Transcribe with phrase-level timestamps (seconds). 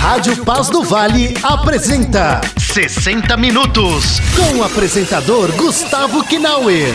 [0.00, 6.94] Rádio Paz do Vale apresenta 60 minutos com o apresentador Gustavo Kinauer.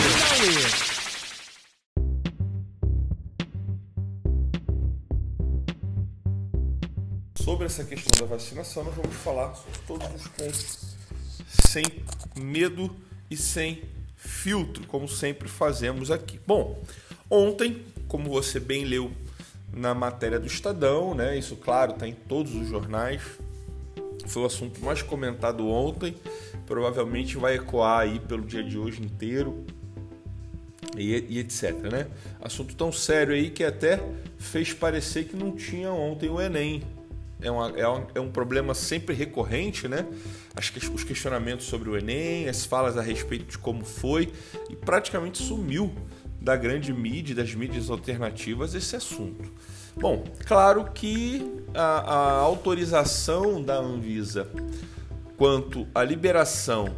[7.36, 10.96] Sobre essa questão da vacinação, nós vamos falar sobre todos os pontos
[11.48, 11.84] sem
[12.34, 12.90] medo
[13.30, 13.84] e sem
[14.16, 16.40] filtro, como sempre fazemos aqui.
[16.44, 16.82] Bom,
[17.30, 19.12] ontem, como você bem leu
[19.72, 21.36] na matéria do Estadão, né?
[21.38, 23.22] Isso, claro, está em todos os jornais.
[24.26, 26.14] Foi o assunto mais comentado ontem.
[26.66, 29.64] Provavelmente vai ecoar aí pelo dia de hoje inteiro
[30.96, 32.06] e, e etc, né?
[32.40, 34.02] Assunto tão sério aí que até
[34.38, 36.82] fez parecer que não tinha ontem o Enem.
[37.40, 40.06] É, uma, é, um, é um problema sempre recorrente, né?
[40.54, 44.32] As, os questionamentos sobre o Enem, as falas a respeito de como foi,
[44.70, 45.92] e praticamente sumiu
[46.46, 49.52] da grande mídia, das mídias alternativas, esse assunto.
[49.96, 54.48] Bom, claro que a, a autorização da Anvisa
[55.36, 56.94] quanto à liberação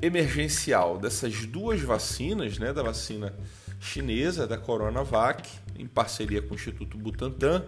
[0.00, 3.34] emergencial dessas duas vacinas, né, da vacina
[3.80, 7.64] chinesa, da Coronavac, em parceria com o Instituto Butantan,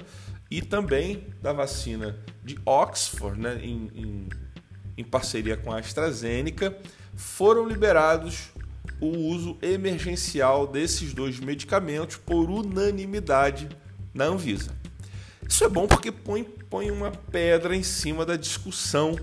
[0.49, 4.29] e também da vacina de Oxford, né, em, em,
[4.99, 6.79] em parceria com a AstraZeneca,
[7.17, 8.54] foram liberados
[9.01, 13.69] o uso emergencial desses dois medicamentos por unanimidade
[14.13, 14.71] na Anvisa.
[15.49, 19.19] Isso é bom porque põe, põe uma pedra em cima da discussão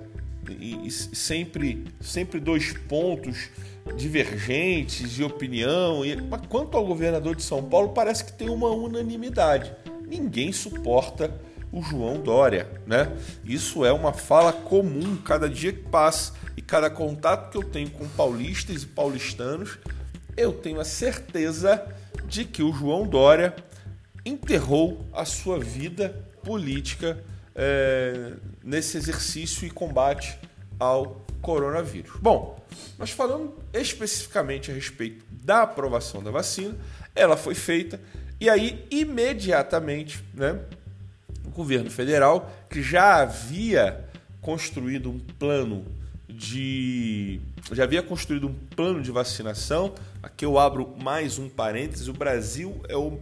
[0.52, 3.50] e, e sempre, sempre dois pontos
[3.96, 6.04] divergentes de opinião.
[6.04, 9.72] E, mas quanto ao governador de São Paulo, parece que tem uma unanimidade.
[10.06, 11.32] Ninguém suporta
[11.70, 13.12] o João Dória, né?
[13.44, 17.90] Isso é uma fala comum cada dia que passa e cada contato que eu tenho
[17.90, 19.78] com paulistas e paulistanos,
[20.36, 21.84] eu tenho a certeza
[22.26, 23.54] de que o João Dória
[24.24, 27.22] enterrou a sua vida política
[27.58, 30.38] é, nesse exercício e combate
[30.78, 32.12] ao coronavírus.
[32.20, 32.64] Bom,
[32.96, 36.76] mas falando especificamente a respeito da aprovação da vacina,
[37.16, 38.00] ela foi feita
[38.40, 40.60] e aí imediatamente, né,
[41.44, 44.04] o governo federal que já havia
[44.40, 45.84] construído um plano
[46.28, 47.40] de
[47.72, 49.92] já havia construído um plano de vacinação.
[50.22, 52.08] Aqui eu abro mais um parêntese.
[52.08, 53.18] O Brasil é o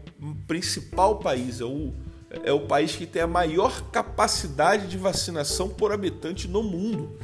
[0.46, 1.92] principal país, é o
[2.30, 7.18] é o país que tem a maior capacidade de vacinação por habitante no mundo.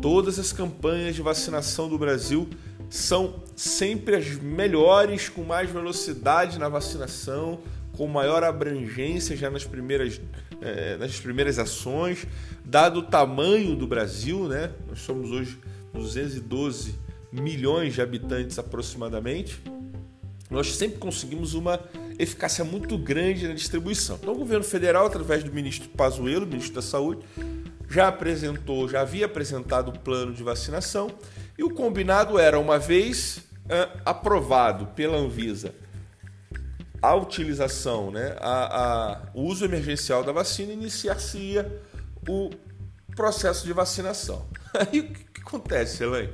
[0.00, 2.48] Todas as campanhas de vacinação do Brasil
[2.88, 7.60] são sempre as melhores, com mais velocidade na vacinação,
[7.96, 10.20] com maior abrangência já nas primeiras,
[10.60, 12.26] eh, nas primeiras ações,
[12.64, 14.70] dado o tamanho do Brasil, né?
[14.88, 15.58] Nós somos hoje
[15.92, 16.94] 212
[17.30, 19.60] milhões de habitantes aproximadamente.
[20.50, 21.80] Nós sempre conseguimos uma
[22.18, 24.18] eficácia muito grande na distribuição.
[24.20, 27.22] Então, o governo federal, através do ministro Pazuello, ministro da Saúde,
[27.88, 31.10] já apresentou, já havia apresentado o plano de vacinação
[31.58, 35.74] e o combinado era, uma vez uh, aprovado pela Anvisa
[37.02, 41.82] a utilização, né, a, a, o uso emergencial da vacina, iniciar-se-ia
[42.28, 42.48] o
[43.16, 44.46] processo de vacinação.
[44.72, 46.32] Aí o que, que acontece, Elaine?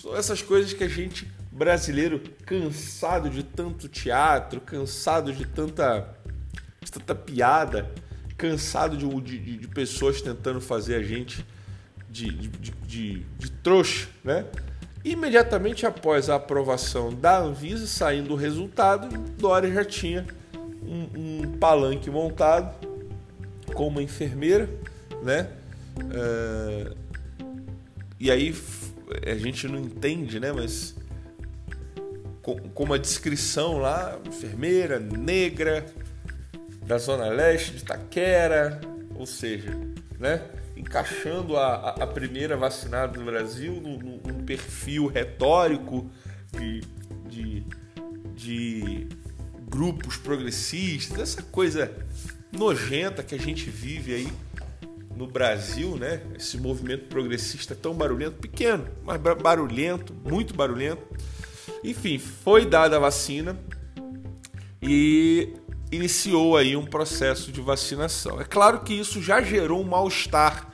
[0.00, 6.08] São essas coisas que a gente brasileiro cansado de tanto teatro, cansado de tanta,
[6.80, 7.90] de tanta piada,
[8.38, 11.44] cansado de, de, de, pessoas tentando fazer a gente
[12.08, 14.46] de, de, de, trouxa, né?
[15.04, 20.26] Imediatamente após a aprovação da Anvisa, saindo o resultado, Dória já tinha
[20.82, 22.74] um, um palanque montado
[23.74, 24.66] com uma enfermeira,
[25.22, 25.50] né?
[25.98, 26.96] Uh,
[28.18, 28.56] e aí
[29.26, 30.52] a gente não entende, né?
[30.52, 30.98] Mas
[32.56, 35.86] com, uma descrição lá, enfermeira, negra,
[36.86, 38.80] da zona leste de Taquera,
[39.14, 39.70] ou seja,
[40.18, 40.42] né,
[40.76, 46.10] encaixando a, a, primeira vacinada no Brasil num, num perfil retórico
[46.52, 46.80] de,
[47.28, 47.64] de,
[48.34, 49.06] de,
[49.68, 51.92] grupos progressistas, essa coisa
[52.50, 54.28] nojenta que a gente vive aí
[55.14, 56.22] no Brasil, né?
[56.34, 61.02] Esse movimento progressista tão barulhento, pequeno, mas barulhento, muito barulhento.
[61.82, 63.58] Enfim, foi dada a vacina
[64.82, 65.54] e
[65.90, 68.40] iniciou aí um processo de vacinação.
[68.40, 70.72] É claro que isso já gerou um mal-estar,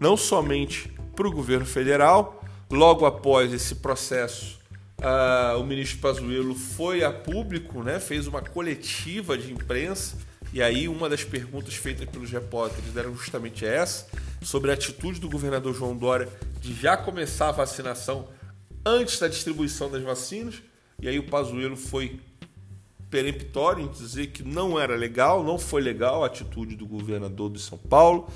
[0.00, 2.42] não somente para o governo federal.
[2.70, 4.58] Logo após esse processo,
[4.98, 10.16] uh, o ministro Pazuello foi a público, né, fez uma coletiva de imprensa,
[10.52, 14.06] e aí uma das perguntas feitas pelos repórteres era justamente essa,
[14.42, 16.28] sobre a atitude do governador João Dória
[16.60, 18.28] de já começar a vacinação
[18.84, 20.62] antes da distribuição das vacinas,
[21.00, 22.20] e aí o Pazuello foi
[23.10, 27.60] peremptório em dizer que não era legal, não foi legal a atitude do governador de
[27.60, 28.28] São Paulo.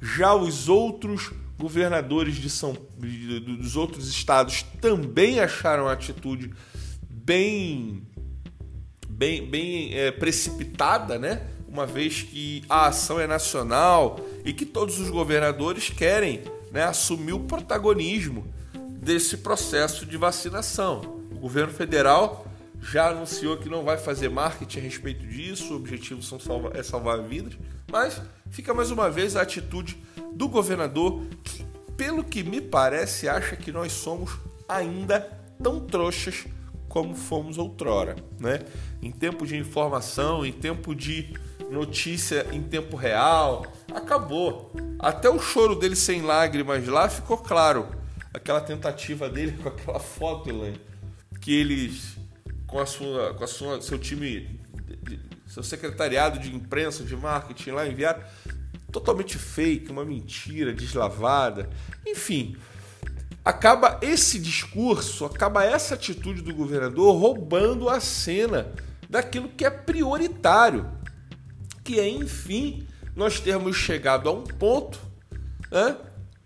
[0.00, 6.52] Já os outros governadores de São, dos outros estados também acharam a atitude
[7.08, 8.02] bem,
[9.08, 11.46] bem, bem é, precipitada, né?
[11.68, 17.32] Uma vez que a ação é nacional e que todos os governadores querem né, assumir
[17.32, 18.46] o protagonismo
[19.02, 21.20] desse processo de vacinação.
[21.32, 22.46] O governo federal
[22.80, 26.82] já anunciou que não vai fazer marketing a respeito disso, o objetivo são salva, é
[26.84, 27.54] salvar vidas,
[27.90, 30.00] mas fica mais uma vez a atitude
[30.32, 31.64] do governador que,
[31.96, 34.30] pelo que me parece, acha que nós somos
[34.68, 35.20] ainda
[35.60, 36.46] tão trouxas
[36.88, 38.60] como fomos outrora, né?
[39.00, 41.34] Em tempo de informação, em tempo de
[41.70, 44.70] notícia em tempo real, acabou.
[44.98, 48.01] Até o choro dele sem lágrimas lá ficou claro.
[48.32, 50.80] Aquela tentativa dele com aquela foto, Elaine,
[51.40, 52.16] que eles
[52.66, 54.58] com a sua, com a sua, seu time,
[55.46, 58.26] seu secretariado de imprensa, de marketing lá enviar
[58.90, 61.68] totalmente fake, uma mentira, deslavada,
[62.06, 62.56] enfim.
[63.44, 68.72] Acaba esse discurso, acaba essa atitude do governador roubando a cena
[69.10, 70.88] daquilo que é prioritário,
[71.84, 74.98] que é, enfim, nós termos chegado a um ponto
[75.70, 75.96] né,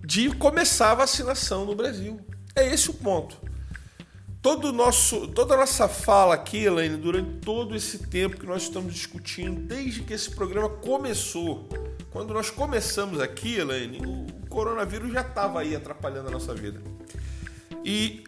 [0.06, 2.18] de começar a vacinação no Brasil.
[2.54, 3.36] É esse o ponto
[4.46, 8.94] todo nosso, toda a nossa fala aqui, Elaine, durante todo esse tempo que nós estamos
[8.94, 11.68] discutindo, desde que esse programa começou,
[12.12, 16.80] quando nós começamos aqui, Elaine, o coronavírus já estava aí atrapalhando a nossa vida.
[17.84, 18.22] E,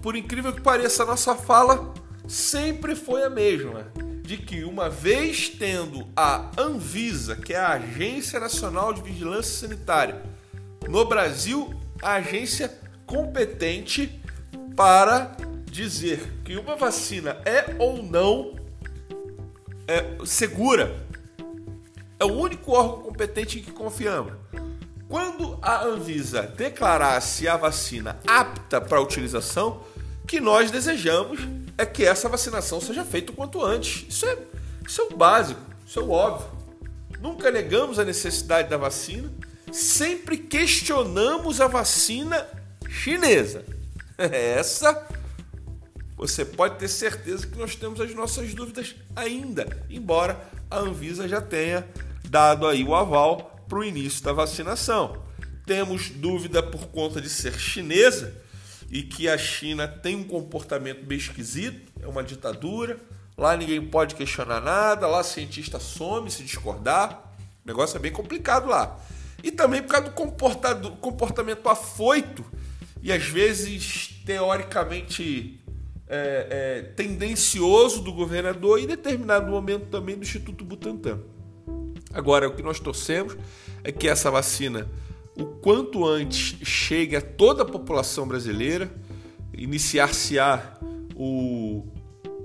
[0.00, 1.92] por incrível que pareça, a nossa fala
[2.26, 3.92] sempre foi a mesma,
[4.22, 10.22] de que uma vez tendo a Anvisa, que é a Agência Nacional de Vigilância Sanitária,
[10.88, 12.72] no Brasil, a agência
[13.06, 14.20] competente
[14.74, 15.36] para
[15.70, 18.56] dizer que uma vacina é ou não
[19.86, 21.06] é, segura.
[22.18, 24.32] É o único órgão competente em que confiamos.
[25.08, 29.82] Quando a Anvisa declarasse a vacina apta para utilização,
[30.26, 31.40] que nós desejamos
[31.78, 34.06] é que essa vacinação seja feita o quanto antes.
[34.08, 34.36] Isso é,
[34.86, 36.50] isso é o básico, isso é o óbvio.
[37.20, 39.30] Nunca negamos a necessidade da vacina,
[39.72, 42.46] sempre questionamos a vacina
[42.88, 43.64] chinesa.
[44.18, 45.06] Essa
[46.18, 50.36] você pode ter certeza que nós temos as nossas dúvidas ainda, embora
[50.68, 51.86] a Anvisa já tenha
[52.28, 55.22] dado aí o aval para o início da vacinação.
[55.64, 58.34] Temos dúvida por conta de ser chinesa
[58.90, 62.98] e que a China tem um comportamento bem esquisito, é uma ditadura.
[63.36, 67.32] Lá ninguém pode questionar nada, lá cientista some se discordar.
[67.64, 68.98] O negócio é bem complicado lá.
[69.42, 72.44] E também por causa do comportamento afoito
[73.02, 75.60] e às vezes teoricamente
[76.08, 81.20] é, é, tendencioso do governador e em determinado momento também do Instituto Butantan.
[82.12, 83.36] Agora, o que nós torcemos
[83.84, 84.88] é que essa vacina,
[85.36, 88.90] o quanto antes, chegue a toda a população brasileira,
[89.52, 90.78] iniciar-se-á
[91.14, 91.86] o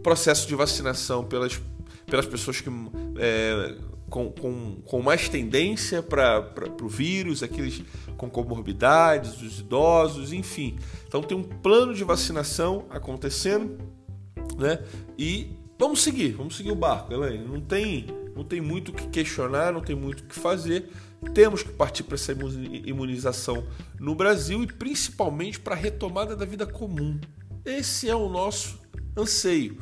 [0.04, 1.60] processo de vacinação pelas,
[2.06, 2.70] pelas pessoas que
[3.18, 3.76] é,
[4.13, 6.53] com, com, com mais tendência para
[6.84, 7.82] o vírus, aqueles
[8.15, 10.77] com comorbidades, os idosos, enfim.
[11.08, 13.75] Então tem um plano de vacinação acontecendo,
[14.55, 14.84] né?
[15.17, 17.43] E vamos seguir, vamos seguir o barco, Elaine.
[17.43, 18.05] Não tem,
[18.36, 20.91] não tem muito o que questionar, não tem muito o que fazer.
[21.34, 22.34] Temos que partir para essa
[22.86, 23.65] imunização
[24.00, 27.20] no Brasil e principalmente para a retomada da vida comum.
[27.65, 28.79] Esse é o nosso
[29.17, 29.82] anseio.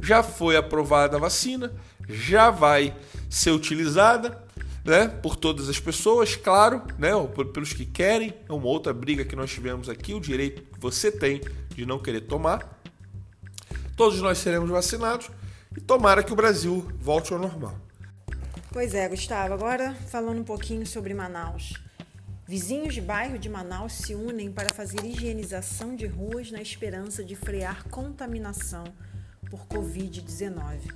[0.00, 1.74] Já foi aprovada a vacina,
[2.08, 2.94] já vai
[3.28, 4.44] ser utilizada
[4.84, 7.10] né, por todas as pessoas, claro, né,
[7.52, 8.32] pelos que querem.
[8.48, 11.40] É uma outra briga que nós tivemos aqui, o direito que você tem
[11.70, 12.80] de não querer tomar.
[13.96, 15.30] Todos nós seremos vacinados
[15.76, 17.76] e tomara que o Brasil volte ao normal.
[18.72, 19.54] Pois é, Gustavo.
[19.54, 21.74] Agora falando um pouquinho sobre Manaus.
[22.46, 27.34] Vizinhos de bairro de Manaus se unem para fazer higienização de ruas na esperança de
[27.34, 28.84] frear contaminação
[29.50, 30.92] por Covid-19.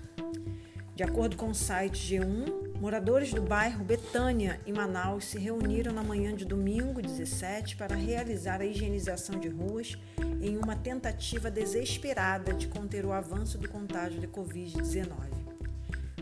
[1.00, 6.02] De acordo com o site G1, Moradores do bairro Betânia, em Manaus, se reuniram na
[6.02, 9.96] manhã de domingo 17 para realizar a higienização de ruas
[10.42, 15.06] em uma tentativa desesperada de conter o avanço do contágio de Covid-19.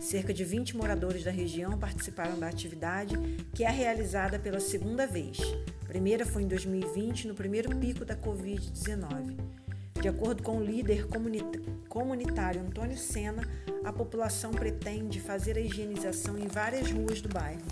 [0.00, 3.18] Cerca de 20 moradores da região participaram da atividade,
[3.52, 5.38] que é realizada pela segunda vez.
[5.82, 9.58] A primeira foi em 2020, no primeiro pico da Covid-19.
[10.00, 11.08] De acordo com o líder
[11.88, 13.42] comunitário Antônio Sena,
[13.88, 17.62] a população pretende fazer a higienização em várias ruas do bairro.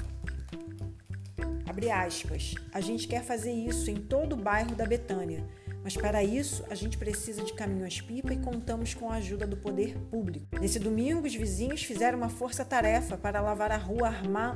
[1.66, 2.54] Abre aspas.
[2.72, 5.46] A gente quer fazer isso em todo o bairro da Betânia,
[5.84, 9.94] mas para isso a gente precisa de caminhões-pipa e contamos com a ajuda do poder
[10.10, 10.46] público.
[10.58, 14.08] Nesse domingo, os vizinhos fizeram uma força-tarefa para lavar a rua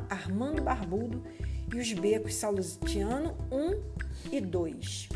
[0.08, 1.22] Armando Barbudo
[1.70, 5.08] e os becos Salutiano 1 e 2.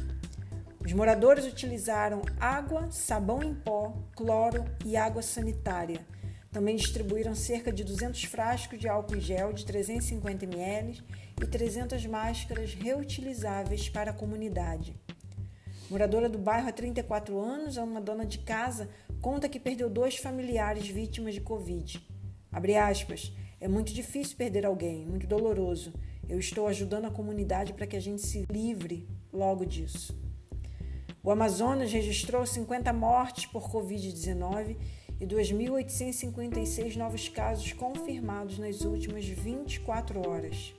[0.84, 6.12] Os moradores utilizaram água, sabão em pó, cloro e água sanitária.
[6.54, 11.02] Também distribuíram cerca de 200 frascos de álcool gel de 350 ml
[11.42, 14.94] e 300 máscaras reutilizáveis para a comunidade.
[15.90, 18.88] Moradora do bairro há 34 anos, uma dona de casa,
[19.20, 22.00] conta que perdeu dois familiares vítimas de Covid.
[22.52, 25.92] Abre aspas, é muito difícil perder alguém, muito doloroso.
[26.28, 30.16] Eu estou ajudando a comunidade para que a gente se livre logo disso.
[31.20, 34.76] O Amazonas registrou 50 mortes por Covid-19
[35.20, 40.74] e 2.856 novos casos confirmados nas últimas 24 horas.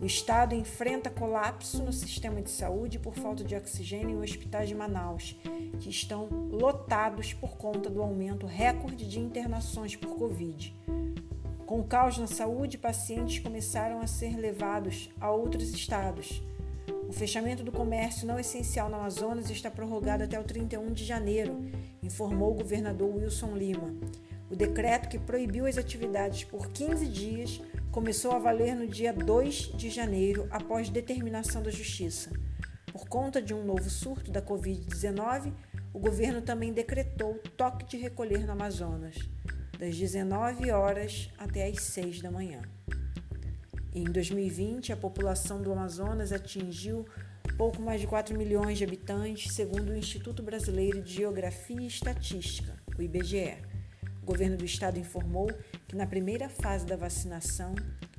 [0.00, 4.74] O estado enfrenta colapso no sistema de saúde por falta de oxigênio em hospitais de
[4.74, 5.36] Manaus,
[5.78, 10.74] que estão lotados por conta do aumento recorde de internações por Covid.
[11.66, 16.42] Com o caos na saúde, pacientes começaram a ser levados a outros estados
[17.10, 21.58] o fechamento do comércio não essencial no Amazonas está prorrogado até o 31 de janeiro,
[22.00, 23.92] informou o governador Wilson Lima.
[24.48, 29.72] O decreto que proibiu as atividades por 15 dias começou a valer no dia 2
[29.76, 32.30] de janeiro, após determinação da Justiça.
[32.92, 35.52] Por conta de um novo surto da Covid-19,
[35.92, 39.16] o governo também decretou toque de recolher no Amazonas,
[39.76, 42.62] das 19 horas até as 6 da manhã.
[43.92, 47.04] Em 2020, a população do Amazonas atingiu
[47.56, 52.72] pouco mais de 4 milhões de habitantes, segundo o Instituto Brasileiro de Geografia e Estatística,
[52.96, 53.58] o IBGE.
[54.22, 55.50] O governo do estado informou
[55.88, 57.74] que na primeira fase da vacinação,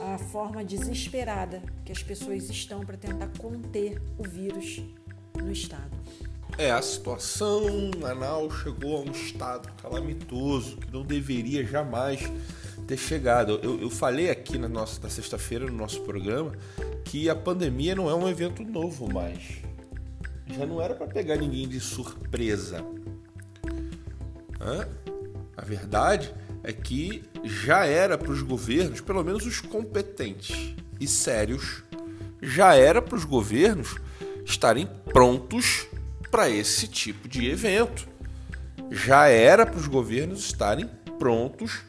[0.00, 4.82] a forma desesperada que as pessoas estão para tentar conter o vírus
[5.36, 5.90] no estado.
[6.58, 12.20] É, a situação Manaus chegou a um estado calamitoso que não deveria jamais
[12.86, 13.58] ter chegado.
[13.62, 16.52] Eu, eu falei aqui na, nossa, na sexta-feira no nosso programa
[17.04, 19.62] que a pandemia não é um evento novo mais.
[20.48, 22.84] Já não era para pegar ninguém de surpresa.
[24.60, 24.86] Hã?
[25.60, 31.84] A verdade é que já era para os governos, pelo menos os competentes e sérios,
[32.40, 33.96] já era para os governos
[34.42, 35.86] estarem prontos
[36.30, 38.08] para esse tipo de evento.
[38.90, 40.88] Já era para os governos estarem
[41.18, 41.82] prontos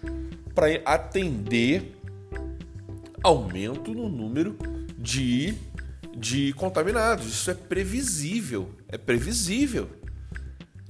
[0.53, 1.95] para atender
[3.23, 4.57] aumento no número
[4.97, 5.53] de,
[6.13, 7.25] de contaminados.
[7.25, 10.00] Isso é previsível, é previsível.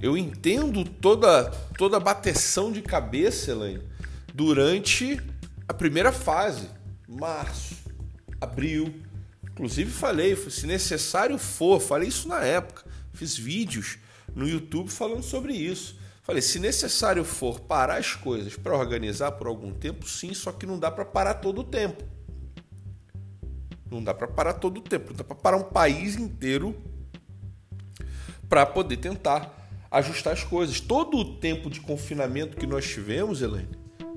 [0.02, 3.86] Eu entendo toda toda a bateção de cabeça, Elaine,
[4.34, 5.20] durante
[5.68, 6.68] a primeira fase,
[7.08, 7.76] março,
[8.40, 8.92] abril.
[9.44, 13.98] Inclusive falei, se necessário for, falei isso na época, fiz vídeos
[14.34, 15.96] no YouTube falando sobre isso.
[16.24, 20.66] Falei, se necessário for parar as coisas para organizar por algum tempo, sim, só que
[20.66, 22.02] não dá para parar todo o tempo.
[23.88, 26.74] Não dá para parar todo o tempo, não dá para parar um país inteiro
[28.48, 29.61] para poder tentar
[29.92, 30.80] ajustar as coisas.
[30.80, 33.68] Todo o tempo de confinamento que nós tivemos, Elaine,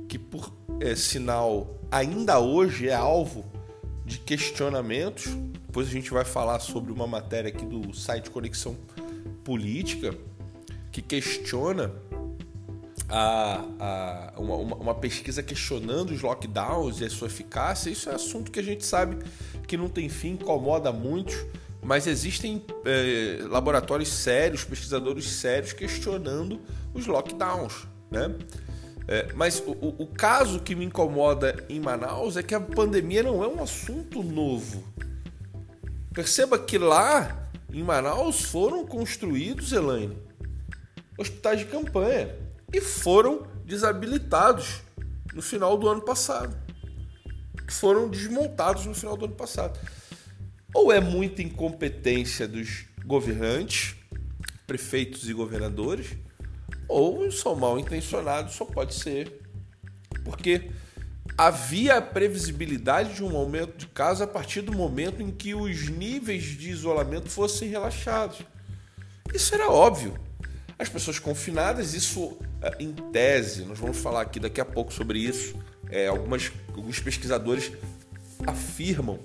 [0.07, 3.45] que por é, sinal ainda hoje é alvo
[4.05, 5.27] de questionamentos,
[5.65, 8.77] depois a gente vai falar sobre uma matéria aqui do site Conexão
[9.43, 10.15] Política,
[10.91, 11.91] que questiona
[13.09, 17.89] a, a, uma, uma, pesquisa questionando os lockdowns e a sua eficácia.
[17.89, 19.17] Isso é assunto que a gente sabe
[19.67, 21.35] que não tem fim, incomoda muitos
[21.85, 26.59] mas existem é, laboratórios sérios, pesquisadores sérios questionando
[26.95, 28.35] os lockdowns, né?
[29.07, 33.43] É, mas o, o, caso que me incomoda em Manaus é que a pandemia não
[33.43, 34.83] é um assunto novo.
[36.11, 40.17] Perceba que lá em Manaus foram construídos, Elaine,
[41.19, 42.35] hospitais de campanha
[42.73, 44.81] e foram desabilitados
[45.35, 46.57] no final do ano passado.
[47.69, 49.79] Foram desmontados no final do ano passado.
[50.75, 53.95] Ou é muita incompetência dos governantes,
[54.67, 56.17] prefeitos e governadores,
[56.85, 59.39] ou são mal intencionados, só pode ser
[60.25, 60.69] porque
[61.37, 65.87] havia a previsibilidade de um aumento de casos a partir do momento em que os
[65.87, 68.39] níveis de isolamento fossem relaxados.
[69.33, 70.19] Isso era óbvio.
[70.77, 75.19] As pessoas confinadas, isso eh, em tese, nós vamos falar aqui daqui a pouco sobre
[75.19, 75.55] isso.
[75.89, 77.71] É, algumas, alguns pesquisadores
[78.45, 79.21] afirmam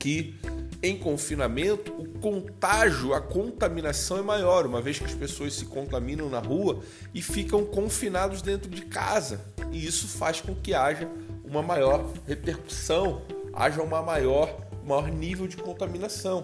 [0.00, 0.34] que
[0.82, 6.30] em confinamento o contágio, a contaminação é maior, uma vez que as pessoas se contaminam
[6.30, 6.82] na rua
[7.14, 9.44] e ficam confinados dentro de casa.
[9.70, 11.06] E isso faz com que haja
[11.44, 16.42] uma maior repercussão, haja uma maior, maior nível de contaminação.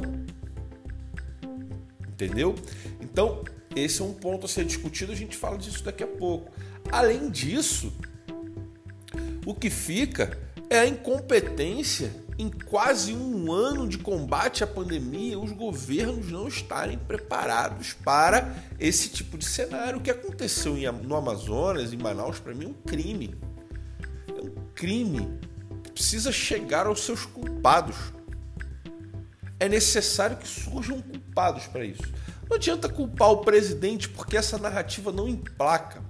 [2.07, 2.55] Entendeu?
[3.01, 3.43] Então,
[3.75, 6.53] esse é um ponto a ser discutido, a gente fala disso daqui a pouco.
[6.93, 7.91] Além disso,
[9.47, 15.53] o que fica é a incompetência em quase um ano de combate à pandemia, os
[15.53, 19.99] governos não estarem preparados para esse tipo de cenário.
[19.99, 23.35] O que aconteceu no Amazonas, em Manaus, para mim é um crime.
[24.29, 25.39] É um crime
[25.83, 27.97] que precisa chegar aos seus culpados.
[29.59, 32.03] É necessário que surjam culpados para isso.
[32.49, 36.03] Não adianta culpar o presidente porque essa narrativa não emplaca.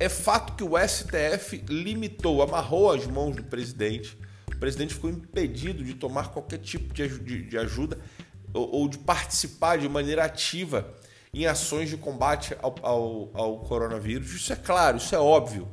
[0.00, 4.18] É fato que o STF limitou, amarrou as mãos do presidente.
[4.60, 7.98] O presidente ficou impedido de tomar qualquer tipo de ajuda
[8.52, 10.94] ou de participar de maneira ativa
[11.32, 14.34] em ações de combate ao, ao, ao coronavírus.
[14.34, 15.66] Isso é claro, isso é óbvio.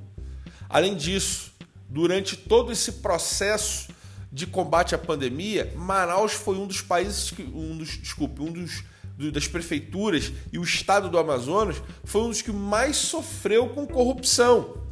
[0.69, 1.51] Além disso,
[1.89, 3.89] durante todo esse processo
[4.31, 8.85] de combate à pandemia, Manaus foi um dos países que, um dos, desculpe, um dos
[9.33, 11.75] das prefeituras e o estado do Amazonas
[12.05, 14.86] foi um dos que mais sofreu com corrupção.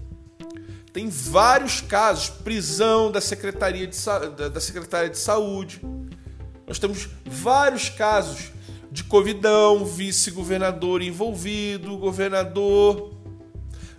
[0.95, 3.99] Tem vários casos, prisão da Secretaria de,
[4.49, 5.81] da Secretaria de Saúde.
[6.65, 8.53] Nós temos vários casos
[8.89, 13.13] de covidão, vice-governador envolvido, governador.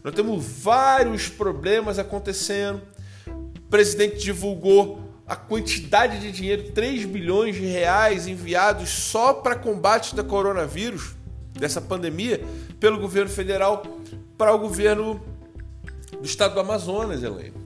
[0.03, 2.81] Nós temos vários problemas acontecendo.
[3.27, 10.16] O presidente divulgou a quantidade de dinheiro, 3 bilhões de reais enviados só para combate
[10.16, 11.14] da coronavírus,
[11.53, 12.42] dessa pandemia,
[12.81, 13.83] pelo governo federal
[14.38, 15.36] para o governo
[16.12, 17.57] do estado do Amazonas, Helena.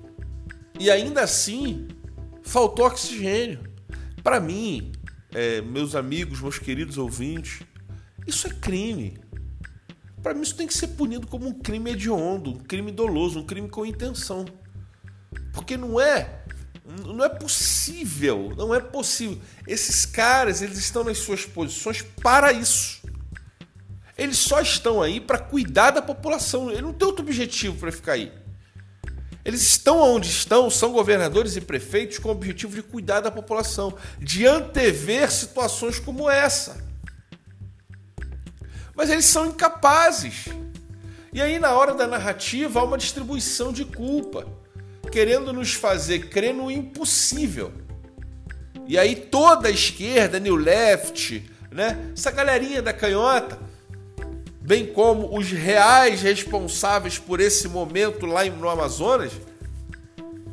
[0.78, 1.88] E ainda assim,
[2.42, 3.60] faltou oxigênio.
[4.22, 4.92] Para mim,
[5.32, 7.60] é, meus amigos, meus queridos ouvintes,
[8.26, 9.18] isso é crime.
[10.22, 13.46] Para mim, isso tem que ser punido como um crime hediondo, um crime doloso, um
[13.46, 14.44] crime com intenção.
[15.52, 16.40] Porque não é
[17.06, 19.38] não é possível, não é possível.
[19.66, 22.99] Esses caras, eles estão nas suas posições para isso.
[24.20, 26.70] Eles só estão aí para cuidar da população.
[26.70, 28.30] Ele não tem outro objetivo para ficar aí.
[29.42, 33.96] Eles estão onde estão, são governadores e prefeitos com o objetivo de cuidar da população,
[34.18, 36.84] de antever situações como essa.
[38.94, 40.50] Mas eles são incapazes.
[41.32, 44.46] E aí, na hora da narrativa, há uma distribuição de culpa
[45.10, 47.72] querendo nos fazer crer no impossível.
[48.86, 52.12] E aí toda a esquerda, New Left, né?
[52.14, 53.69] Essa galerinha da canhota,
[54.70, 59.32] bem como os reais responsáveis por esse momento lá no Amazonas,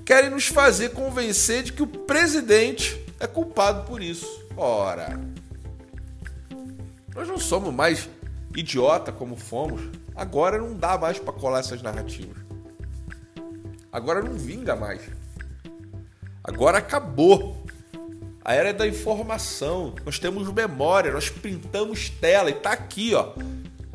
[0.03, 4.43] querem nos fazer convencer de que o presidente é culpado por isso.
[4.57, 5.19] Ora,
[7.13, 8.09] nós não somos mais
[8.55, 9.81] idiota como fomos.
[10.15, 12.37] Agora não dá mais para colar essas narrativas.
[13.91, 15.01] Agora não vinga mais.
[16.43, 17.63] Agora acabou.
[18.43, 19.93] A era da informação.
[20.03, 23.33] Nós temos memória, nós printamos tela e tá aqui, ó.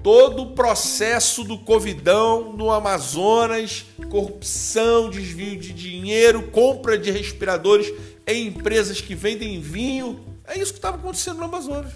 [0.02, 7.92] Todo o processo do Covidão no Amazonas, corrupção, desvio de dinheiro, compra de respiradores
[8.26, 10.24] em empresas que vendem vinho.
[10.44, 11.92] É isso que estava acontecendo no Amazonas.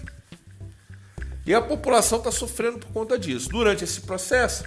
[1.45, 3.49] E a população está sofrendo por conta disso.
[3.49, 4.63] Durante esse processo,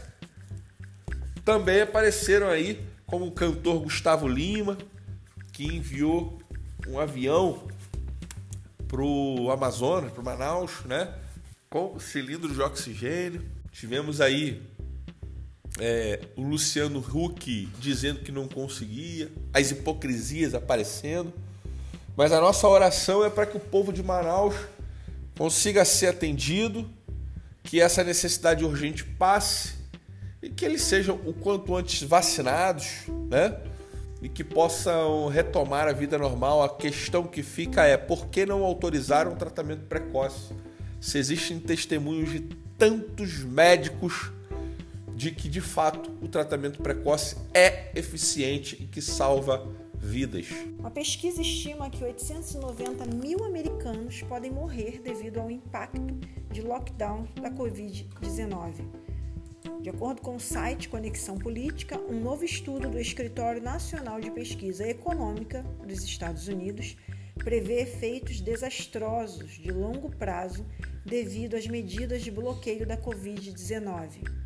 [1.44, 4.76] também apareceram aí como o cantor Gustavo Lima,
[5.52, 6.38] que enviou
[6.86, 7.66] um avião
[8.86, 11.12] para o Amazonas, para Manaus, né?
[11.70, 13.44] Com cilindro de oxigênio.
[13.70, 14.60] Tivemos aí
[15.78, 21.32] é, o Luciano Huck dizendo que não conseguia, as hipocrisias aparecendo.
[22.16, 24.56] Mas a nossa oração é para que o povo de Manaus
[25.38, 26.90] consiga ser atendido,
[27.62, 29.74] que essa necessidade urgente passe
[30.42, 33.56] e que eles sejam o quanto antes vacinados, né?
[34.20, 36.64] E que possam retomar a vida normal.
[36.64, 40.52] A questão que fica é por que não autorizaram o tratamento precoce?
[41.00, 42.40] Se existem testemunhos de
[42.76, 44.30] tantos médicos
[45.14, 50.46] de que de fato o tratamento precoce é eficiente e que salva vidas.
[50.78, 56.00] Uma pesquisa estima que 890 mil americanos podem morrer devido ao impacto
[56.50, 58.74] de lockdown da Covid-19.
[59.82, 64.86] De acordo com o site Conexão Política, um novo estudo do Escritório Nacional de Pesquisa
[64.86, 66.96] Econômica dos Estados Unidos
[67.36, 70.64] prevê efeitos desastrosos de longo prazo
[71.04, 74.40] devido às medidas de bloqueio da Covid-19.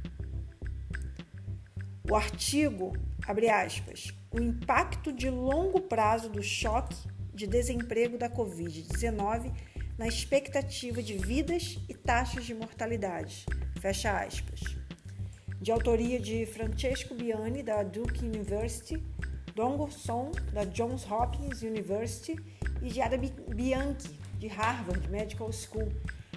[2.10, 2.92] O artigo,
[3.26, 6.96] abre aspas, o impacto de longo prazo do choque
[7.32, 9.52] de desemprego da Covid-19
[9.96, 13.46] na expectativa de vidas e taxas de mortalidade,
[13.80, 14.60] fecha aspas.
[15.60, 19.02] De autoria de Francesco Biani, da Duke University,
[19.54, 22.36] Dong Song, da Johns Hopkins University
[22.82, 25.88] e de Ada Bianchi, de Harvard Medical School,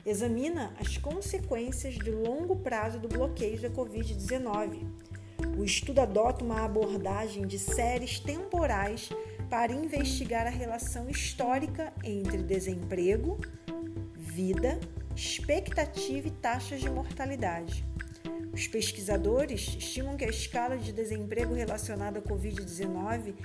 [0.07, 4.87] examina as consequências de longo prazo do bloqueio da Covid-19.
[5.57, 9.09] O estudo adota uma abordagem de séries temporais
[9.49, 13.37] para investigar a relação histórica entre desemprego,
[14.15, 14.79] vida,
[15.13, 17.86] expectativa e taxas de mortalidade.
[18.57, 23.35] Os pesquisadores estimam que a escala de desemprego relacionada à Covid-19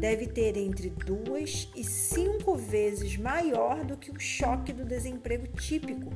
[0.00, 6.10] deve ter entre duas e cinco vezes maior do que o choque do desemprego típico,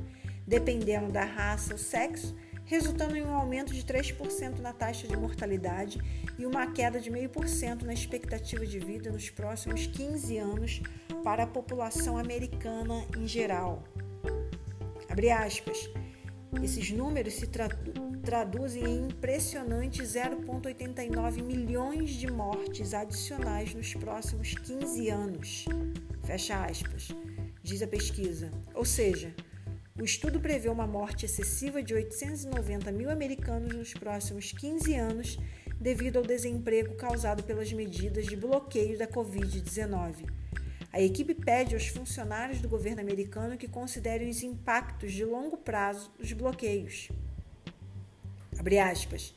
[0.47, 6.01] dependendo da raça ou sexo, resultando em um aumento de 3% na taxa de mortalidade
[6.39, 10.81] e uma queda de 0,5% na expectativa de vida nos próximos 15 anos
[11.23, 13.85] para a população americana em geral.
[15.11, 15.91] Abre aspas.
[16.63, 25.09] Esses números se traduzem traduzem em impressionantes 0,89 milhões de mortes adicionais nos próximos 15
[25.09, 25.65] anos.
[26.25, 27.11] Fecha aspas,
[27.63, 28.51] diz a pesquisa.
[28.75, 29.33] Ou seja,
[29.97, 35.39] o estudo prevê uma morte excessiva de 890 mil americanos nos próximos 15 anos
[35.81, 40.29] devido ao desemprego causado pelas medidas de bloqueio da Covid-19.
[40.93, 46.11] A equipe pede aos funcionários do governo americano que considerem os impactos de longo prazo
[46.19, 47.09] dos bloqueios.
[48.67, 49.33] Abre aspas.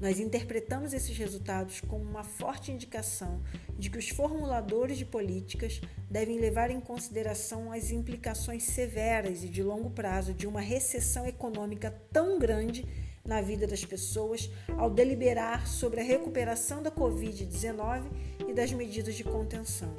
[0.00, 3.40] Nós interpretamos esses resultados como uma forte indicação
[3.78, 9.62] de que os formuladores de políticas devem levar em consideração as implicações severas e de
[9.62, 12.84] longo prazo de uma recessão econômica tão grande
[13.24, 18.02] na vida das pessoas ao deliberar sobre a recuperação da Covid-19
[18.48, 19.94] e das medidas de contenção.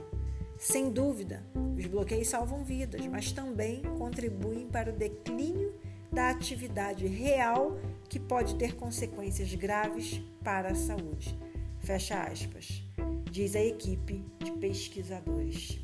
[0.59, 1.41] Sem dúvida,
[1.77, 5.73] os bloqueios salvam vidas, mas também contribuem para o declínio
[6.11, 7.77] da atividade real
[8.13, 11.35] que pode ter consequências graves para a saúde.
[11.79, 12.83] Fecha aspas,
[13.31, 15.79] diz a equipe de pesquisadores.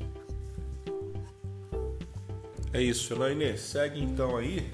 [2.72, 3.58] É isso, Elaine.
[3.58, 4.72] Segue então aí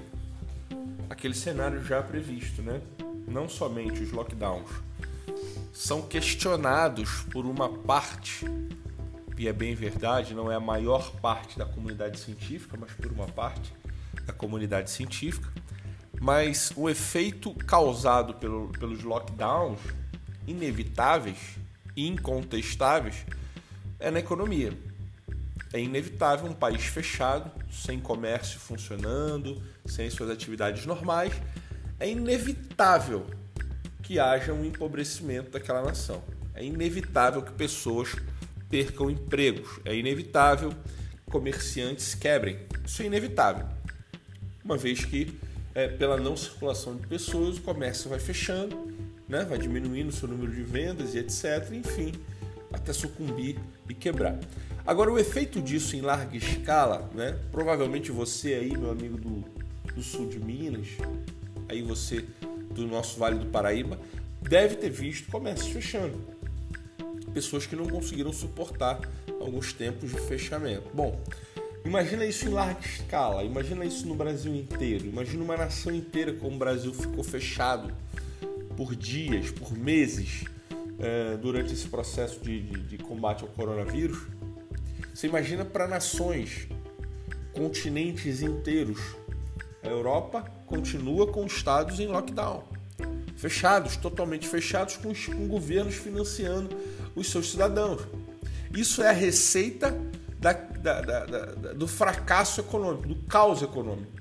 [1.09, 2.79] aquele cenário já previsto, né?
[3.27, 4.69] Não somente os lockdowns
[5.73, 8.45] são questionados por uma parte,
[9.35, 13.25] e é bem verdade, não é a maior parte da comunidade científica, mas por uma
[13.25, 13.73] parte
[14.27, 15.51] da comunidade científica,
[16.19, 19.79] mas o efeito causado pelo, pelos lockdowns
[20.47, 21.37] inevitáveis
[21.95, 23.25] e incontestáveis
[23.99, 24.71] é na economia.
[25.73, 31.33] É inevitável um país fechado, sem comércio funcionando, sem suas atividades normais,
[31.99, 33.27] é inevitável
[34.01, 36.23] que haja um empobrecimento daquela nação.
[36.53, 38.15] É inevitável que pessoas
[38.69, 39.79] percam empregos.
[39.83, 42.59] É inevitável que comerciantes quebrem.
[42.85, 43.67] Isso é inevitável.
[44.63, 45.37] Uma vez que
[45.77, 48.75] é, pela não circulação de pessoas, o comércio vai fechando,
[49.29, 49.45] né?
[49.45, 51.71] vai diminuindo o seu número de vendas e etc.
[51.71, 52.13] Enfim,
[52.73, 54.39] até sucumbir e quebrar.
[54.87, 57.37] Agora, o efeito disso em larga escala, né?
[57.51, 59.45] provavelmente você aí, meu amigo do,
[59.93, 60.87] do sul de Minas,
[61.69, 62.25] aí você
[62.71, 63.99] do nosso Vale do Paraíba,
[64.41, 66.19] deve ter visto comércio fechando.
[67.35, 68.99] Pessoas que não conseguiram suportar
[69.39, 70.89] alguns tempos de fechamento.
[70.91, 71.21] Bom,
[71.87, 76.57] Imagina isso em larga escala, imagina isso no Brasil inteiro, imagina uma nação inteira como
[76.57, 77.93] o Brasil ficou fechado
[78.75, 80.43] por dias, por meses
[80.99, 84.27] é, durante esse processo de, de, de combate ao coronavírus.
[85.13, 86.67] Você imagina para nações,
[87.53, 88.99] continentes inteiros.
[89.81, 92.65] A Europa continua com estados em lockdown,
[93.37, 96.75] fechados, totalmente fechados, com, com governos financiando
[97.15, 98.01] os seus cidadãos.
[98.75, 99.97] Isso é a receita
[100.39, 104.11] da, da, da, do fracasso econômico, do caos econômico.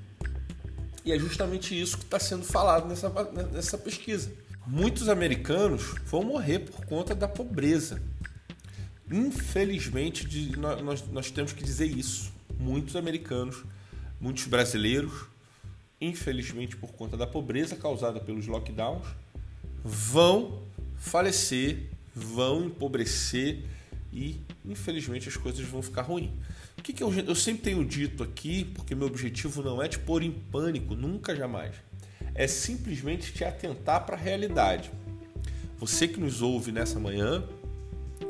[1.05, 3.09] E é justamente isso que está sendo falado nessa,
[3.52, 4.33] nessa pesquisa.
[4.66, 8.02] Muitos americanos vão morrer por conta da pobreza.
[9.11, 12.33] Infelizmente, de, nós, nós temos que dizer isso.
[12.59, 13.62] Muitos americanos,
[14.20, 15.26] muitos brasileiros,
[16.00, 19.07] infelizmente por conta da pobreza causada pelos lockdowns,
[19.85, 20.62] vão
[20.96, 23.62] falecer, vão empobrecer
[24.16, 26.31] e infelizmente as coisas vão ficar ruins.
[26.79, 29.98] O que, que eu, eu sempre tenho dito aqui, porque meu objetivo não é te
[29.98, 31.74] pôr em pânico, nunca jamais.
[32.35, 34.90] É simplesmente te atentar para a realidade.
[35.79, 37.44] Você que nos ouve nessa manhã,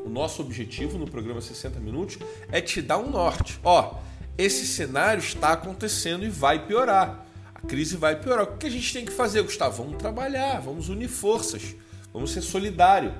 [0.03, 2.17] o nosso objetivo no programa 60 Minutos
[2.51, 3.57] é te dar um norte.
[3.63, 3.97] Ó,
[4.37, 7.25] esse cenário está acontecendo e vai piorar.
[7.55, 8.43] A crise vai piorar.
[8.43, 9.83] O que a gente tem que fazer, Gustavo?
[9.83, 11.75] Vamos trabalhar, vamos unir forças,
[12.11, 13.13] vamos ser solidários,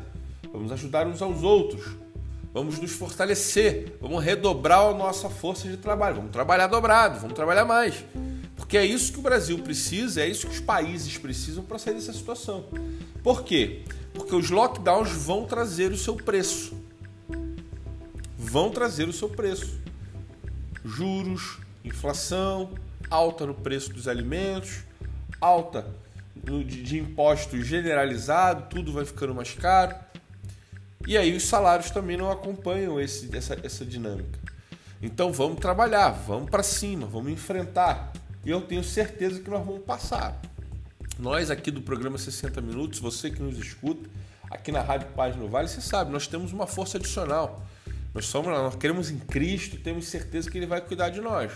[0.52, 1.96] vamos ajudar uns aos outros,
[2.58, 7.66] vamos nos fortalecer, vamos redobrar a nossa força de trabalho, vamos trabalhar dobrado, vamos trabalhar
[7.66, 8.04] mais.
[8.56, 11.94] Porque é isso que o Brasil precisa, é isso que os países precisam para sair
[11.94, 12.66] dessa situação.
[13.22, 13.84] Por quê?
[14.12, 16.76] Porque os lockdowns vão trazer o seu preço.
[18.36, 19.80] Vão trazer o seu preço.
[20.84, 22.72] Juros, inflação,
[23.08, 24.80] alta no preço dos alimentos,
[25.40, 25.86] alta
[26.66, 29.96] de impostos generalizado, tudo vai ficando mais caro.
[31.08, 34.38] E aí os salários também não acompanham esse, essa, essa dinâmica.
[35.02, 38.12] Então vamos trabalhar, vamos para cima, vamos enfrentar.
[38.44, 40.38] E eu tenho certeza que nós vamos passar.
[41.18, 44.10] Nós aqui do programa 60 Minutos, você que nos escuta,
[44.52, 47.66] aqui na Rádio Paz no Vale, você sabe, nós temos uma força adicional.
[48.14, 51.54] Nós somos, nós queremos em Cristo, temos certeza que Ele vai cuidar de nós.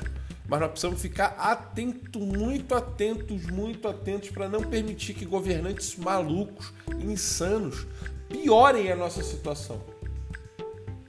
[0.47, 6.71] Mas nós precisamos ficar atentos, muito atentos, muito atentos para não permitir que governantes malucos,
[7.03, 7.85] insanos,
[8.31, 9.81] piorem a nossa situação.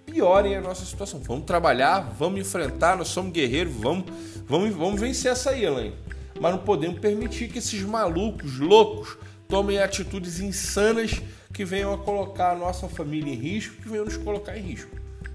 [0.06, 1.20] Piorem a nossa situação.
[1.20, 4.04] Vamos trabalhar, vamos enfrentar, nós somos guerreiros, vamos,
[4.46, 5.94] vamos, vamos vencer essa aí, Elaine
[6.42, 9.16] mas não podemos permitir que esses malucos, loucos,
[9.48, 14.16] tomem atitudes insanas que venham a colocar a nossa família em risco, que venham nos
[14.16, 14.90] colocar em risco.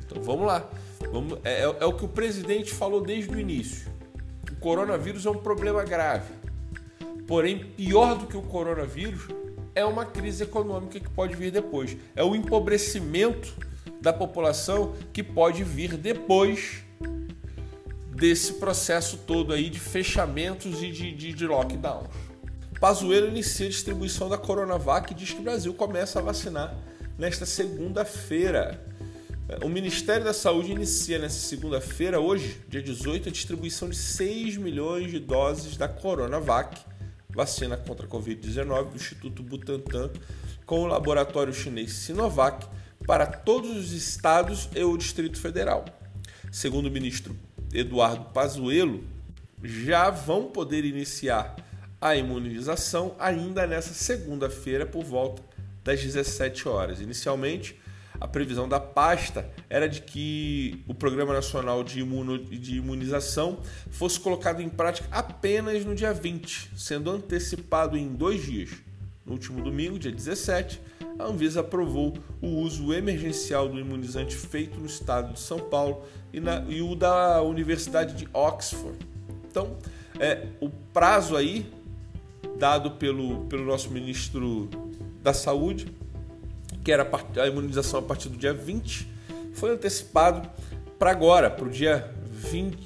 [0.05, 0.69] Então vamos lá.
[1.11, 3.89] Vamos, é, é, é o que o presidente falou desde o início.
[4.51, 6.33] O coronavírus é um problema grave.
[7.25, 9.27] Porém, pior do que o coronavírus
[9.77, 11.95] é uma crise econômica que pode vir depois.
[12.15, 13.53] É o empobrecimento
[14.01, 16.83] da população que pode vir depois
[18.09, 22.09] desse processo todo aí de fechamentos e de, de, de lockdowns.
[22.79, 26.75] Pazuello inicia a distribuição da Coronavac e diz que o Brasil começa a vacinar
[27.15, 28.83] nesta segunda-feira.
[29.63, 35.11] O Ministério da Saúde inicia nesta segunda-feira, hoje, dia 18, a distribuição de 6 milhões
[35.11, 36.77] de doses da Coronavac,
[37.37, 40.09] vacina contra a Covid-19 do Instituto Butantan,
[40.65, 42.65] com o laboratório chinês Sinovac,
[43.05, 45.85] para todos os estados e o Distrito Federal.
[46.51, 47.37] Segundo o ministro
[47.71, 49.03] Eduardo Pazuello
[49.63, 51.55] já vão poder iniciar
[52.01, 55.43] a imunização ainda nessa segunda-feira por volta
[55.83, 56.99] das 17 horas.
[56.99, 57.79] Inicialmente,
[58.19, 64.19] a previsão da pasta era de que o Programa Nacional de, Imuno, de Imunização fosse
[64.19, 68.71] colocado em prática apenas no dia 20, sendo antecipado em dois dias.
[69.25, 70.81] No último domingo, dia 17,
[71.19, 76.39] a Anvisa aprovou o uso emergencial do imunizante feito no estado de São Paulo e,
[76.39, 78.97] na, e o da Universidade de Oxford.
[79.49, 79.77] Então,
[80.19, 81.69] é, o prazo aí,
[82.57, 84.69] dado pelo, pelo nosso ministro
[85.21, 85.87] da Saúde,
[86.87, 87.05] que era
[87.41, 89.11] a imunização a partir do dia 20,
[89.55, 90.49] foi antecipado
[90.97, 92.77] para agora, para o dia 20,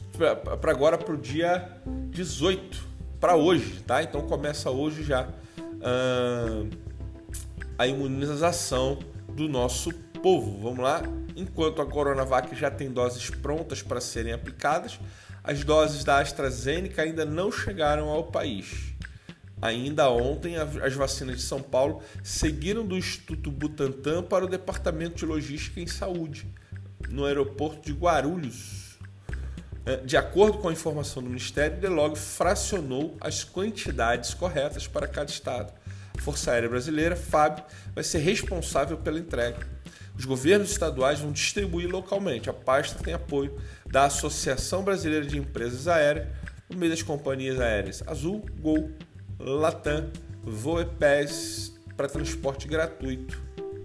[0.59, 1.69] para agora para o dia
[2.09, 2.83] 18,
[3.19, 4.01] para hoje, tá?
[4.01, 6.67] Então começa hoje já uh,
[7.77, 8.97] a imunização
[9.35, 10.59] do nosso povo.
[10.63, 11.03] Vamos lá?
[11.35, 14.99] Enquanto a Coronavac já tem doses prontas para serem aplicadas,
[15.43, 18.90] as doses da AstraZeneca ainda não chegaram ao país.
[19.61, 25.25] Ainda ontem, as vacinas de São Paulo seguiram do Instituto Butantan para o Departamento de
[25.25, 26.47] Logística em Saúde,
[27.09, 28.97] no aeroporto de Guarulhos.
[29.85, 35.29] É, de acordo com a informação do Ministério, Delog fracionou as quantidades corretas para cada
[35.29, 35.73] estado.
[36.17, 39.59] A Força Aérea Brasileira, FAB, vai ser responsável pela entrega.
[40.17, 42.49] Os governos estaduais vão distribuir localmente.
[42.49, 46.27] A pasta tem apoio da Associação Brasileira de Empresas Aéreas,
[46.69, 48.91] no meio das companhias aéreas Azul, Gol,
[49.45, 50.09] Latam,
[50.43, 53.39] Voepes para transporte gratuito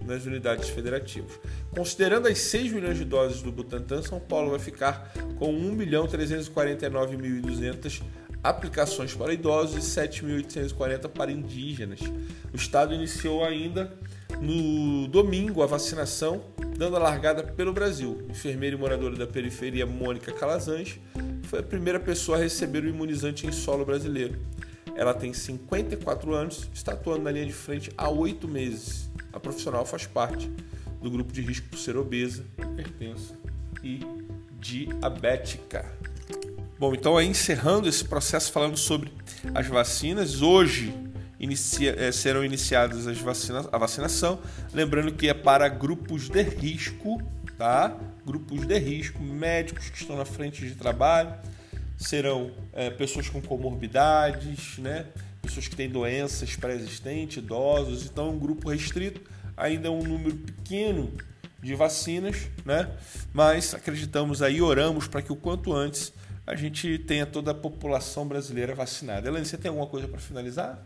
[0.06, 1.32] nas unidades federativas.
[1.70, 8.02] Considerando as 6 milhões de doses do Butantan, São Paulo vai ficar com 1.349.200
[8.42, 12.00] aplicações para idosos e 7.840 para indígenas.
[12.52, 13.92] O estado iniciou ainda
[14.40, 16.42] no domingo a vacinação,
[16.76, 18.24] dando a largada pelo Brasil.
[18.30, 21.00] Enfermeira e moradora da periferia Mônica Calazans
[21.44, 24.38] foi a primeira pessoa a receber o imunizante em solo brasileiro.
[24.96, 29.10] Ela tem 54 anos, está atuando na linha de frente há oito meses.
[29.32, 30.50] A profissional faz parte
[31.02, 33.34] do grupo de risco por ser obesa, hipertensa
[33.82, 34.00] e
[34.58, 35.84] diabética.
[36.78, 39.12] Bom, então aí encerrando esse processo falando sobre
[39.54, 40.92] as vacinas, hoje
[41.38, 44.38] inicia, é, serão iniciadas as vacina, a vacinação.
[44.72, 47.22] Lembrando que é para grupos de risco,
[47.56, 47.96] tá?
[48.24, 51.34] Grupos de risco, médicos que estão na frente de trabalho,
[51.96, 55.06] serão é, pessoas com comorbidades, né?
[55.42, 59.20] Pessoas que têm doenças pré-existentes, idosos, então é um grupo restrito,
[59.56, 61.12] ainda é um número pequeno
[61.62, 62.90] de vacinas, né?
[63.32, 66.12] Mas acreditamos aí, oramos para que o quanto antes
[66.46, 69.28] a gente tenha toda a população brasileira vacinada.
[69.28, 70.80] Elaine, você tem alguma coisa para finalizar?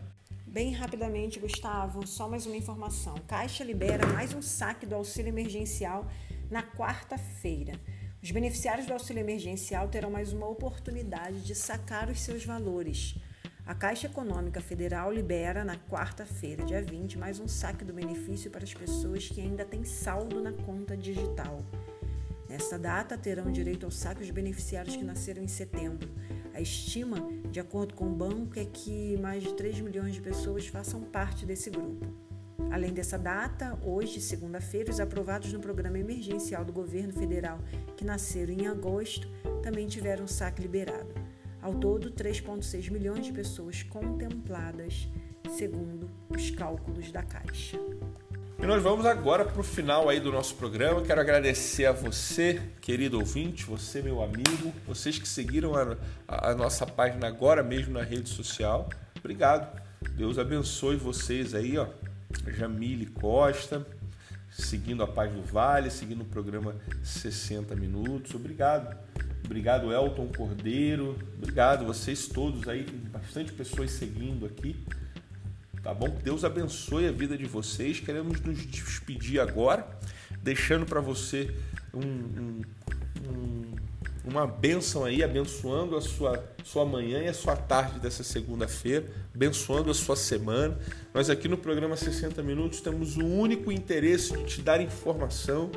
[0.47, 3.15] Bem rapidamente, Gustavo, só mais uma informação.
[3.27, 6.05] Caixa libera mais um saque do auxílio emergencial
[6.49, 7.79] na quarta-feira.
[8.23, 13.15] Os beneficiários do auxílio emergencial terão mais uma oportunidade de sacar os seus valores.
[13.65, 18.63] A Caixa Econômica Federal libera na quarta-feira, dia 20, mais um saque do benefício para
[18.63, 21.65] as pessoas que ainda têm saldo na conta digital.
[22.47, 26.07] Nesta data, terão direito ao saque os beneficiários que nasceram em setembro.
[26.53, 30.67] A estima, de acordo com o banco, é que mais de 3 milhões de pessoas
[30.67, 32.20] façam parte desse grupo.
[32.71, 37.59] Além dessa data, hoje, segunda-feira, os aprovados no programa emergencial do governo federal
[37.97, 39.27] que nasceram em agosto
[39.61, 41.13] também tiveram saque liberado.
[41.61, 45.09] Ao todo, 3,6 milhões de pessoas contempladas,
[45.49, 47.77] segundo os cálculos da Caixa.
[48.57, 51.01] E nós vamos agora para o final aí do nosso programa.
[51.01, 56.55] Quero agradecer a você, querido ouvinte, você, meu amigo, vocês que seguiram a, a, a
[56.55, 58.87] nossa página agora mesmo na rede social.
[59.19, 59.81] Obrigado.
[60.15, 61.87] Deus abençoe vocês aí, ó.
[62.47, 63.85] Jamile Costa,
[64.49, 68.33] seguindo a Paz do Vale, seguindo o programa 60 Minutos.
[68.35, 68.97] Obrigado.
[69.43, 71.17] Obrigado, Elton Cordeiro.
[71.37, 72.83] Obrigado, vocês todos aí.
[72.83, 74.75] Tem bastante pessoas seguindo aqui.
[75.83, 76.09] Tá bom?
[76.23, 77.99] Deus abençoe a vida de vocês.
[77.99, 79.87] Queremos nos despedir agora,
[80.41, 81.53] deixando para você
[81.93, 82.61] um, um,
[83.27, 83.75] um,
[84.23, 89.89] uma bênção aí, abençoando a sua, sua manhã e a sua tarde dessa segunda-feira, abençoando
[89.89, 90.77] a sua semana.
[91.13, 95.71] Nós aqui no programa 60 Minutos temos o único interesse de te dar informação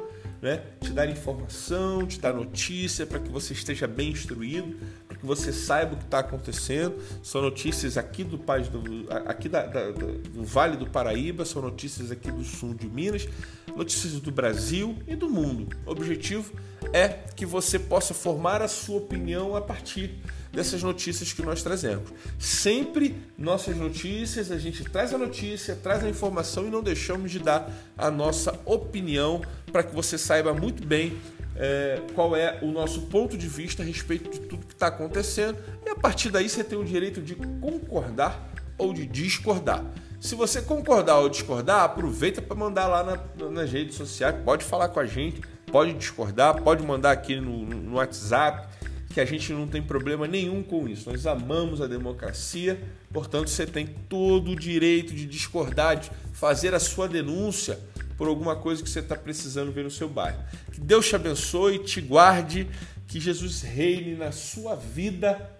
[0.44, 0.62] né?
[0.78, 4.76] Te dar informação, te dar notícia para que você esteja bem instruído,
[5.24, 6.96] que você saiba o que está acontecendo.
[7.22, 12.12] São notícias aqui do país do, aqui da, da, do Vale do Paraíba, são notícias
[12.12, 13.26] aqui do sul de Minas,
[13.74, 15.74] notícias do Brasil e do mundo.
[15.86, 16.52] O objetivo
[16.92, 20.14] é que você possa formar a sua opinião a partir
[20.52, 22.10] dessas notícias que nós trazemos.
[22.38, 27.40] Sempre nossas notícias, a gente traz a notícia, traz a informação e não deixamos de
[27.40, 31.18] dar a nossa opinião para que você saiba muito bem
[31.56, 35.58] é, qual é o nosso ponto de vista a respeito de tudo que está acontecendo
[35.84, 39.84] e a partir daí você tem o direito de concordar ou de discordar.
[40.20, 44.88] Se você concordar ou discordar, aproveita para mandar lá na, nas redes sociais, pode falar
[44.88, 45.40] com a gente,
[45.70, 48.68] pode discordar, pode mandar aqui no, no WhatsApp,
[49.12, 51.08] que a gente não tem problema nenhum com isso.
[51.10, 56.80] Nós amamos a democracia, portanto você tem todo o direito de discordar, de fazer a
[56.80, 57.78] sua denúncia
[58.16, 60.38] por alguma coisa que você está precisando ver no seu bairro.
[60.72, 62.68] Que Deus te abençoe, te guarde,
[63.06, 65.50] que Jesus reine na sua vida.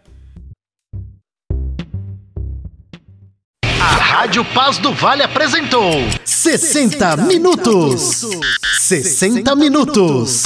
[3.63, 5.93] A Rádio Paz do Vale apresentou
[6.25, 8.25] 60 minutos.
[8.81, 10.45] 60 minutos.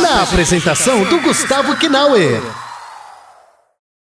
[0.00, 2.40] Na apresentação do Gustavo Knauer.